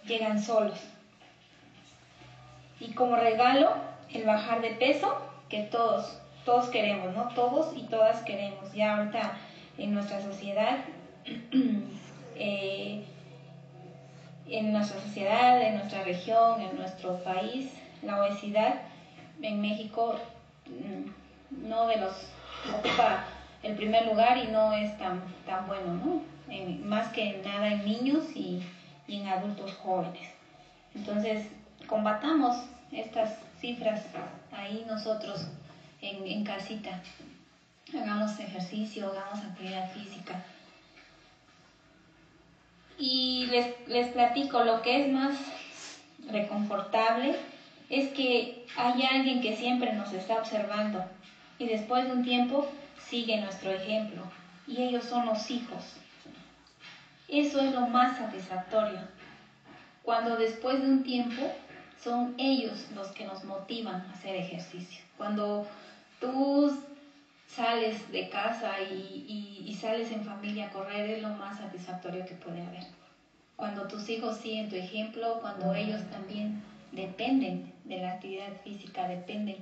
llegan 0.06 0.42
solos. 0.42 0.78
Y 2.78 2.92
como 2.92 3.16
regalo, 3.16 3.74
el 4.12 4.24
bajar 4.24 4.60
de 4.60 4.70
peso 4.70 5.16
que 5.48 5.62
todos, 5.64 6.18
todos 6.44 6.68
queremos, 6.68 7.14
¿no? 7.14 7.28
Todos 7.34 7.76
y 7.76 7.82
todas 7.82 8.22
queremos. 8.22 8.72
Ya 8.72 8.96
ahorita 8.96 9.36
en 9.78 9.94
nuestra 9.94 10.22
sociedad, 10.22 10.78
eh, 12.36 13.04
en 14.48 14.72
nuestra 14.72 15.00
sociedad, 15.00 15.60
en 15.62 15.76
nuestra 15.76 16.02
región, 16.02 16.60
en 16.60 16.76
nuestro 16.76 17.22
país, 17.22 17.72
la 18.02 18.22
obesidad 18.22 18.82
en 19.42 19.60
México 19.60 20.16
mm, 20.66 21.68
no 21.68 21.86
de 21.86 21.96
los 21.96 22.12
ocupa 22.74 23.24
el 23.62 23.74
primer 23.74 24.06
lugar 24.06 24.38
y 24.38 24.48
no 24.48 24.72
es 24.72 24.96
tan, 24.98 25.20
tan 25.46 25.66
bueno, 25.66 25.94
¿no? 25.94 26.30
más 26.84 27.08
que 27.12 27.40
nada 27.44 27.68
en 27.68 27.84
niños 27.84 28.24
y, 28.34 28.62
en 29.08 29.26
adultos 29.26 29.74
jóvenes. 29.74 30.28
Entonces, 30.94 31.46
combatamos 31.86 32.56
estas 32.92 33.38
cifras 33.60 34.02
ahí 34.52 34.84
nosotros 34.88 35.46
en, 36.00 36.26
en 36.26 36.44
casita. 36.44 37.02
Hagamos 37.92 38.38
ejercicio, 38.38 39.10
hagamos 39.10 39.44
actividad 39.44 39.90
física. 39.90 40.40
Y 42.98 43.46
les, 43.46 43.88
les 43.88 44.08
platico 44.12 44.62
lo 44.62 44.80
que 44.82 45.04
es 45.04 45.12
más 45.12 45.36
reconfortable 46.30 47.34
es 47.88 48.10
que 48.10 48.64
hay 48.76 49.02
alguien 49.02 49.40
que 49.40 49.56
siempre 49.56 49.92
nos 49.92 50.12
está 50.12 50.38
observando 50.38 51.04
y 51.58 51.66
después 51.66 52.04
de 52.04 52.12
un 52.12 52.24
tiempo 52.24 52.68
sigue 53.08 53.40
nuestro 53.40 53.70
ejemplo 53.70 54.22
y 54.66 54.82
ellos 54.82 55.04
son 55.04 55.26
los 55.26 55.50
hijos. 55.50 55.96
Eso 57.28 57.60
es 57.60 57.72
lo 57.72 57.82
más 57.82 58.18
satisfactorio, 58.18 58.98
cuando 60.02 60.36
después 60.36 60.80
de 60.82 60.88
un 60.88 61.04
tiempo 61.04 61.42
son 62.02 62.34
ellos 62.38 62.86
los 62.94 63.08
que 63.08 63.24
nos 63.24 63.44
motivan 63.44 64.00
a 64.00 64.12
hacer 64.12 64.34
ejercicio. 64.36 65.04
Cuando 65.16 65.66
tú 66.18 66.76
sales 67.46 68.10
de 68.10 68.28
casa 68.28 68.80
y, 68.80 69.64
y, 69.66 69.74
sales 69.74 70.10
en 70.12 70.24
familia 70.24 70.66
a 70.66 70.70
correr 70.70 71.10
es 71.10 71.22
lo 71.22 71.30
más 71.30 71.58
satisfactorio 71.58 72.24
que 72.24 72.34
puede 72.34 72.62
haber. 72.62 72.84
Cuando 73.56 73.86
tus 73.86 74.08
hijos 74.08 74.38
siguen 74.38 74.68
tu 74.68 74.76
ejemplo, 74.76 75.38
cuando 75.40 75.74
ellos 75.74 76.00
también 76.10 76.62
dependen 76.92 77.72
de 77.84 77.98
la 77.98 78.12
actividad 78.12 78.52
física, 78.64 79.06
dependen 79.06 79.58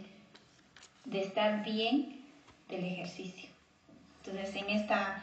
de 1.04 1.20
estar 1.20 1.64
bien 1.64 2.17
del 2.68 2.84
ejercicio. 2.84 3.48
Entonces, 4.24 4.54
en, 4.56 4.70
esta, 4.70 5.22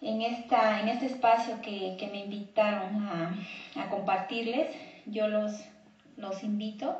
en, 0.00 0.22
esta, 0.22 0.80
en 0.80 0.88
este 0.88 1.06
espacio 1.06 1.60
que, 1.60 1.96
que 1.98 2.08
me 2.08 2.20
invitaron 2.24 3.02
a, 3.06 3.34
a, 3.76 3.88
compartirles, 3.88 4.74
yo 5.06 5.28
los, 5.28 5.52
los 6.16 6.42
invito 6.42 6.98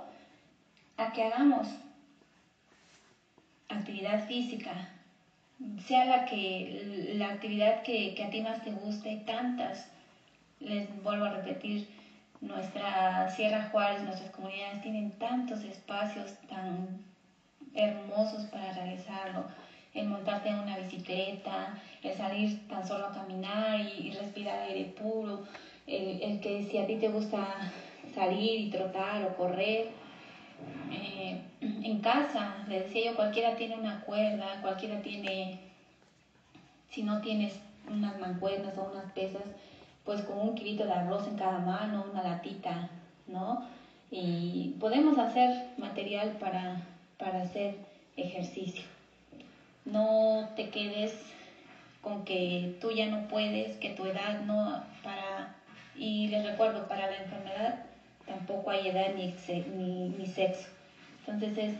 a 0.96 1.12
que 1.12 1.24
hagamos 1.24 1.68
actividad 3.68 4.26
física, 4.26 4.90
sea 5.84 6.04
la, 6.04 6.24
que, 6.24 7.14
la 7.16 7.30
actividad 7.30 7.82
que, 7.82 8.14
que 8.14 8.24
a 8.24 8.30
ti 8.30 8.40
más 8.42 8.62
te 8.62 8.70
guste, 8.70 9.22
tantas, 9.26 9.90
les 10.60 11.02
vuelvo 11.02 11.24
a 11.24 11.30
repetir, 11.30 11.88
nuestra 12.40 13.28
Sierra 13.30 13.68
Juárez, 13.70 14.02
nuestras 14.02 14.30
comunidades 14.30 14.82
tienen 14.82 15.10
tantos 15.18 15.64
espacios 15.64 16.38
tan 16.48 17.07
hermosos 17.74 18.44
para 18.46 18.72
realizarlo. 18.72 19.44
El 19.94 20.08
montarte 20.08 20.48
en 20.48 20.58
una 20.60 20.76
bicicleta, 20.78 21.78
el 22.02 22.14
salir 22.16 22.68
tan 22.68 22.86
solo 22.86 23.06
a 23.06 23.12
caminar 23.12 23.80
y, 23.80 24.10
respirar 24.10 24.60
aire 24.60 24.92
puro, 24.98 25.44
el, 25.86 26.40
que 26.40 26.66
si 26.70 26.78
a 26.78 26.86
ti 26.86 26.96
te 26.96 27.08
gusta 27.08 27.72
salir 28.14 28.60
y 28.60 28.70
trotar 28.70 29.24
o 29.24 29.36
correr, 29.36 29.88
eh, 30.90 31.40
en 31.60 32.00
casa, 32.00 32.64
les 32.68 32.84
decía 32.84 33.10
yo, 33.10 33.16
cualquiera 33.16 33.56
tiene 33.56 33.76
una 33.76 34.00
cuerda, 34.00 34.60
cualquiera 34.60 35.00
tiene, 35.02 35.58
si 36.90 37.02
no 37.02 37.20
tienes 37.20 37.58
unas 37.88 38.18
mancuernas 38.18 38.76
o 38.76 38.90
unas 38.92 39.10
pesas, 39.12 39.42
pues 40.04 40.22
con 40.22 40.38
un 40.38 40.54
kilito 40.54 40.84
de 40.84 40.92
arroz 40.92 41.26
en 41.26 41.36
cada 41.36 41.58
mano, 41.58 42.06
una 42.10 42.22
latita, 42.22 42.88
¿no? 43.26 43.62
Y 44.10 44.74
podemos 44.80 45.18
hacer 45.18 45.68
material 45.76 46.36
para 46.40 46.80
para 47.18 47.42
hacer 47.42 47.76
ejercicio. 48.16 48.84
No 49.84 50.50
te 50.56 50.70
quedes 50.70 51.14
con 52.00 52.24
que 52.24 52.76
tú 52.80 52.90
ya 52.90 53.06
no 53.06 53.28
puedes, 53.28 53.76
que 53.76 53.90
tu 53.90 54.06
edad 54.06 54.40
no 54.42 54.82
para 55.02 55.54
y 55.96 56.28
les 56.28 56.46
recuerdo 56.46 56.86
para 56.86 57.10
la 57.10 57.16
enfermedad 57.16 57.88
tampoco 58.28 58.70
hay 58.70 58.88
edad 58.88 59.14
ni, 59.14 59.34
ni, 60.16 60.26
sexo. 60.26 60.68
Entonces 61.26 61.58
es, 61.58 61.74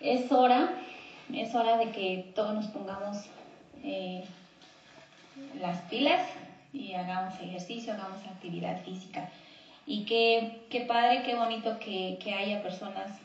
es 0.00 0.32
hora, 0.32 0.70
es 1.32 1.54
hora 1.54 1.76
de 1.76 1.90
que 1.90 2.32
todos 2.34 2.54
nos 2.54 2.66
pongamos 2.68 3.26
eh, 3.82 4.24
las 5.60 5.80
pilas 5.82 6.26
y 6.72 6.94
hagamos 6.94 7.38
ejercicio, 7.40 7.92
hagamos 7.92 8.24
actividad 8.26 8.82
física. 8.82 9.28
Y 9.86 10.04
qué, 10.04 10.62
qué 10.70 10.82
padre, 10.82 11.22
qué 11.24 11.34
bonito 11.34 11.78
que, 11.78 12.18
que 12.22 12.34
haya 12.34 12.62
personas 12.62 13.18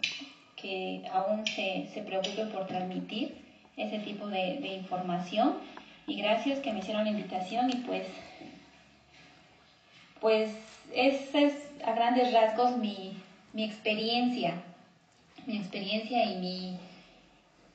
que 0.63 1.03
aún 1.11 1.45
se, 1.45 1.89
se 1.93 2.01
preocupe 2.01 2.45
por 2.45 2.65
transmitir 2.65 3.35
ese 3.75 3.99
tipo 3.99 4.27
de, 4.27 4.59
de, 4.61 4.69
información. 4.75 5.57
Y 6.07 6.15
gracias 6.21 6.59
que 6.59 6.71
me 6.71 6.79
hicieron 6.79 7.03
la 7.03 7.11
invitación 7.11 7.69
y 7.69 7.75
pues, 7.85 8.07
pues 10.21 10.55
esa 10.93 11.39
es 11.41 11.53
a 11.85 11.91
grandes 11.91 12.31
rasgos 12.33 12.77
mi, 12.77 13.17
mi 13.51 13.65
experiencia, 13.65 14.53
mi 15.45 15.57
experiencia 15.57 16.23
y, 16.31 16.37
mi, 16.37 16.77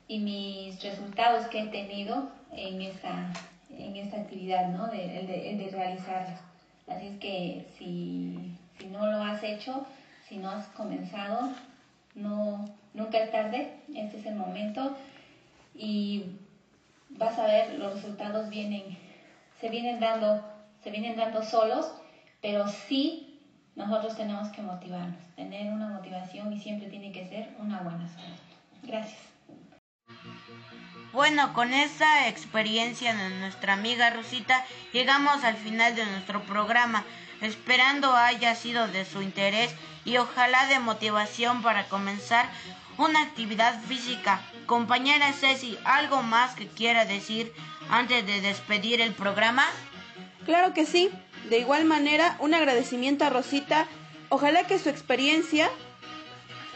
y 0.07 0.19
mis 0.19 0.81
resultados 0.81 1.45
que 1.47 1.61
he 1.61 1.67
tenido 1.67 2.29
en 2.51 2.81
esta, 2.81 3.31
en 3.69 3.95
esta 3.97 4.17
actividad, 4.17 4.69
¿no? 4.69 4.87
De, 4.87 4.97
de, 4.97 5.55
de 5.57 5.69
realizarla. 5.71 6.41
Así 6.87 7.07
es 7.07 7.19
que 7.19 7.67
si, 7.77 8.55
si 8.79 8.87
no 8.87 9.05
lo 9.05 9.21
has 9.21 9.43
hecho, 9.43 9.85
si 10.27 10.37
no 10.37 10.49
has 10.49 10.65
comenzado, 10.69 11.51
no, 12.19 12.65
nunca 12.93 13.17
es 13.19 13.31
tarde, 13.31 13.73
este 13.95 14.19
es 14.19 14.25
el 14.25 14.35
momento 14.35 14.95
y 15.75 16.25
vas 17.09 17.37
a 17.39 17.47
ver 17.47 17.79
los 17.79 17.93
resultados 17.93 18.49
vienen, 18.49 18.97
se 19.59 19.69
vienen 19.69 19.99
dando 19.99 20.43
se 20.83 20.91
vienen 20.91 21.17
dando 21.17 21.43
solos, 21.43 21.91
pero 22.41 22.67
sí 22.67 23.41
nosotros 23.75 24.15
tenemos 24.15 24.49
que 24.49 24.61
motivarnos, 24.61 25.17
tener 25.35 25.71
una 25.71 25.89
motivación 25.89 26.53
y 26.53 26.59
siempre 26.59 26.89
tiene 26.89 27.11
que 27.11 27.27
ser 27.27 27.55
una 27.59 27.81
buena 27.81 28.07
salud. 28.07 28.37
Gracias. 28.83 29.19
Bueno, 31.11 31.53
con 31.53 31.73
esa 31.73 32.27
experiencia 32.27 33.15
de 33.15 33.29
nuestra 33.39 33.73
amiga 33.73 34.11
Rosita, 34.11 34.63
llegamos 34.93 35.43
al 35.43 35.57
final 35.57 35.95
de 35.95 36.05
nuestro 36.05 36.43
programa, 36.43 37.03
esperando 37.41 38.15
haya 38.15 38.53
sido 38.53 38.87
de 38.87 39.05
su 39.05 39.23
interés 39.23 39.73
y 40.05 40.17
ojalá 40.17 40.67
de 40.67 40.77
motivación 40.77 41.63
para 41.63 41.87
comenzar 41.87 42.47
una 42.97 43.23
actividad 43.23 43.81
física. 43.81 44.41
Compañera 44.67 45.33
Ceci, 45.33 45.79
¿algo 45.83 46.21
más 46.21 46.53
que 46.53 46.67
quiera 46.67 47.05
decir 47.05 47.53
antes 47.89 48.23
de 48.27 48.41
despedir 48.41 49.01
el 49.01 49.13
programa? 49.13 49.65
Claro 50.45 50.75
que 50.75 50.85
sí. 50.85 51.09
De 51.49 51.57
igual 51.57 51.85
manera, 51.85 52.35
un 52.39 52.53
agradecimiento 52.53 53.25
a 53.25 53.31
Rosita. 53.31 53.87
Ojalá 54.29 54.67
que 54.67 54.77
su 54.77 54.89
experiencia 54.89 55.71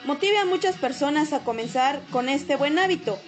motive 0.06 0.40
a 0.40 0.46
muchas 0.46 0.76
personas 0.78 1.34
a 1.34 1.44
comenzar 1.44 2.02
con 2.10 2.30
este 2.30 2.56
buen 2.56 2.80
hábito. 2.80 3.20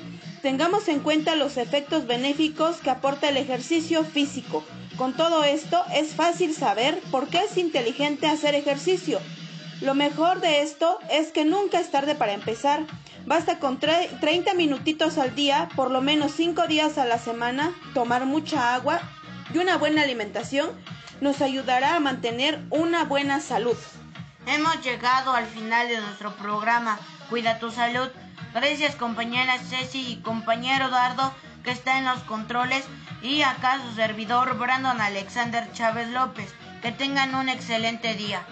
Tengamos 0.41 0.88
en 0.88 1.00
cuenta 1.00 1.36
los 1.36 1.58
efectos 1.58 2.08
benéficos 2.08 2.78
que 2.78 2.89
aporta 2.89 3.30
el 3.30 3.38
ejercicio 3.38 4.04
físico. 4.04 4.63
Con 4.98 5.13
todo 5.13 5.43
esto, 5.43 5.84
es 5.93 6.13
fácil 6.13 6.54
saber 6.54 7.00
por 7.12 7.28
qué 7.28 7.39
es 7.39 7.58
inteligente 7.58 8.28
hacer 8.28 8.56
ejercicio. 8.56 9.19
Lo 9.82 9.93
mejor 9.93 10.39
de 10.39 10.62
esto 10.62 11.00
es 11.10 11.32
que 11.32 11.43
nunca 11.43 11.80
es 11.80 11.91
tarde 11.91 12.15
para 12.15 12.34
empezar. 12.34 12.86
Basta 13.26 13.60
con 13.60 13.80
30 13.80 14.54
minutitos 14.54 15.17
al 15.17 15.36
día, 15.36 15.69
por 15.76 15.91
lo 15.91 16.02
menos 16.02 16.32
5 16.34 16.67
días 16.67 16.98
a 16.98 17.06
la 17.06 17.17
semana, 17.17 17.76
tomar 17.93 18.26
mucha 18.26 18.76
agua 18.76 19.02
y 19.54 19.58
una 19.58 19.78
buena 19.78 20.04
alimentación 20.04 20.69
nos 21.21 21.41
ayudará 21.41 21.95
a 21.95 22.00
mantener 22.00 22.62
una 22.69 23.06
buena 23.06 23.39
salud. 23.41 23.78
Hemos 24.48 24.82
llegado 24.84 25.34
al 25.34 25.45
final 25.45 25.88
de 25.88 26.00
nuestro 26.00 26.36
programa 26.36 27.00
Cuida 27.30 27.58
tu 27.58 27.71
salud. 27.71 28.10
Gracias 28.54 28.95
compañera 28.95 29.58
Ceci 29.60 30.13
y 30.13 30.21
compañero 30.21 30.89
Dardo 30.89 31.34
que 31.63 31.71
está 31.71 31.98
en 31.98 32.06
los 32.06 32.19
controles 32.24 32.86
y 33.21 33.41
acá 33.41 33.82
su 33.82 33.95
servidor 33.95 34.58
Brandon 34.58 35.02
Alexander 35.02 35.71
Chávez 35.74 36.10
López. 36.10 36.54
Que 36.82 36.91
tengan 36.91 37.34
un 37.34 37.50
excelente 37.50 38.13
día. 38.13 38.45